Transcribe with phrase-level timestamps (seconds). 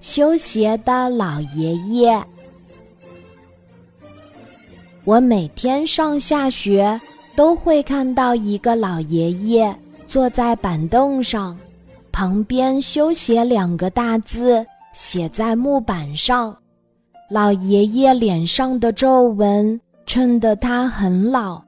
[0.00, 2.22] 修鞋的老爷爷。
[5.04, 7.00] 我每天上下学
[7.36, 9.74] 都会看到一个老爷爷
[10.06, 11.58] 坐在板凳上，
[12.12, 16.56] 旁边“修鞋”两个大字写在木板上。
[17.30, 21.62] 老爷爷脸上的皱纹衬得他很老，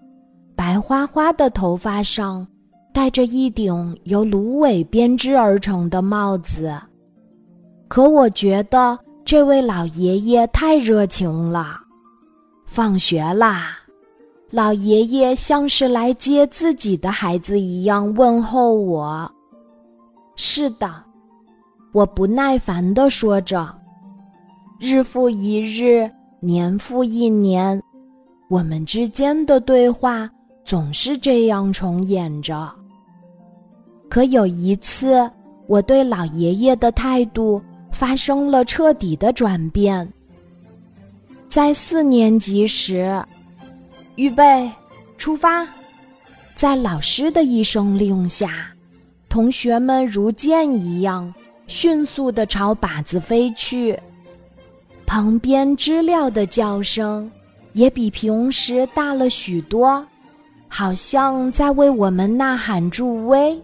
[0.54, 2.46] 白花花的头发上。
[2.92, 6.74] 戴着一顶由芦苇编织而成的帽子，
[7.88, 11.78] 可我觉得这位老爷爷太热情了。
[12.66, 13.78] 放学啦，
[14.50, 19.30] 老爷爷像是来接自己的孩子一样问候我。
[20.34, 20.92] 是的，
[21.92, 23.74] 我不耐烦地说着。
[24.78, 26.10] 日复一日，
[26.40, 27.80] 年复一年，
[28.50, 30.28] 我们之间的对话
[30.64, 32.70] 总是这样重演着。
[34.10, 35.28] 可有一次，
[35.66, 37.62] 我对老爷爷的态度
[37.98, 40.06] 发生了彻底的转变。
[41.48, 43.24] 在四年级时，
[44.16, 44.70] 预备，
[45.16, 45.66] 出发！
[46.54, 48.70] 在老师的一声令下，
[49.30, 51.32] 同学们如箭一样
[51.66, 53.98] 迅速地朝靶子飞去。
[55.06, 57.30] 旁边知了的叫声
[57.72, 60.04] 也比平时大了许多，
[60.68, 63.58] 好像在为我们呐喊助威。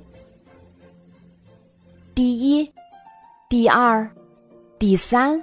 [2.14, 2.70] 第一，
[3.48, 4.08] 第二，
[4.83, 5.41] 第三，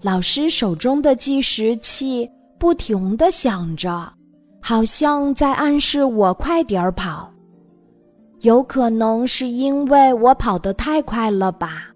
[0.00, 2.30] 老师手中的计时器
[2.60, 4.08] 不停的响着，
[4.62, 7.28] 好像在暗示我快点儿跑。
[8.42, 11.88] 有可能是因为我跑得太快了吧，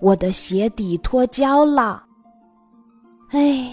[0.00, 2.02] 我的鞋底脱胶了。
[3.32, 3.70] 哎，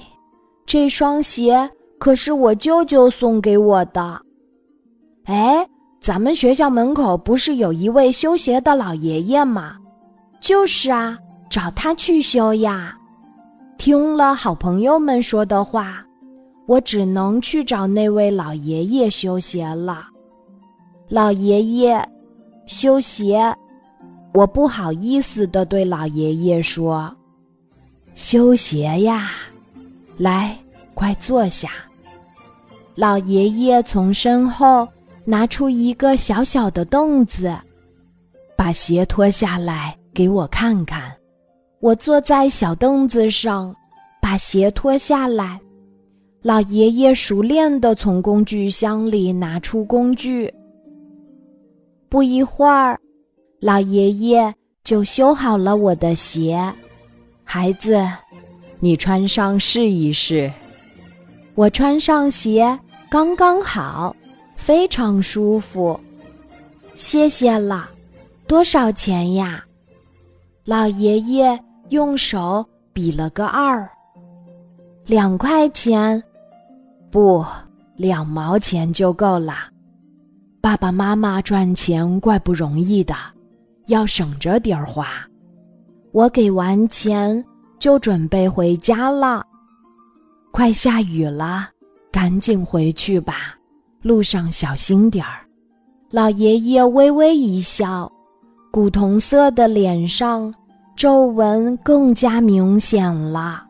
[0.66, 1.58] 这双鞋
[1.98, 4.22] 可是我舅舅送给我的。
[5.23, 5.66] 哎。
[6.02, 9.78] 咱们学校门口不是有一位修鞋的老爷爷吗？
[10.39, 11.17] 就是啊，
[11.50, 12.98] 找他去修呀。
[13.78, 16.04] 听了好朋友们说的话，
[16.66, 20.05] 我只能去找那位老爷爷修鞋了。
[21.10, 22.04] 老爷爷，
[22.66, 23.55] 修鞋，
[24.33, 27.16] 我不好意思的对老爷爷说
[28.14, 29.32] ：“修鞋呀，
[30.17, 30.58] 来，
[30.94, 31.70] 快坐下。”
[32.95, 34.88] 老爷爷从身后。
[35.30, 37.54] 拿出一个小小的凳子，
[38.55, 41.14] 把鞋脱下来给我看看。
[41.80, 43.76] 我坐在小凳子上，
[44.21, 45.60] 把鞋脱下来。
[46.42, 50.54] 老爷爷熟练地从工具箱里拿出工具。
[52.10, 52.99] 不一会儿，
[53.60, 56.60] 老爷爷就修好了我的鞋。
[57.43, 58.08] 孩子，
[58.80, 60.52] 你穿上试一试。
[61.55, 62.77] 我穿上鞋
[63.09, 64.15] 刚刚好。
[64.55, 65.98] 非常舒服，
[66.94, 67.89] 谢谢了。
[68.48, 69.64] 多少钱呀？
[70.65, 71.58] 老爷爷
[71.89, 73.89] 用手比了个二。
[75.05, 76.21] 两块钱，
[77.09, 77.45] 不，
[77.95, 79.53] 两毛钱就够了。
[80.59, 83.15] 爸爸妈妈赚钱怪不容易的，
[83.87, 85.08] 要省着点儿花。
[86.11, 87.43] 我给完钱
[87.80, 89.45] 就准备回家了。
[90.52, 91.70] 快下雨了，
[92.11, 93.55] 赶紧回去吧。
[94.02, 95.45] 路上小心点儿，
[96.11, 98.11] 老爷爷微微一笑，
[98.71, 100.53] 古铜色的脸上
[100.97, 103.63] 皱纹更加明显了。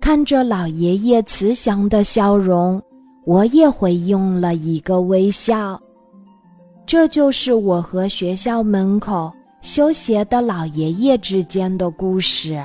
[0.00, 2.82] 看着老爷爷慈祥的笑容，
[3.26, 5.78] 我也回应了一个微笑。
[6.86, 9.30] 这就是我和学校门口
[9.60, 12.58] 修鞋的老爷爷之间的故事。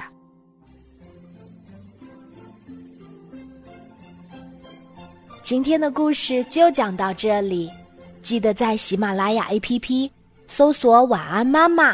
[5.44, 7.70] 今天的故事就讲到这里，
[8.22, 10.10] 记得在喜马拉雅 APP
[10.48, 11.94] 搜索“晚安妈妈”，